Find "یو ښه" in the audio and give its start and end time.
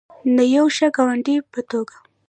0.55-0.87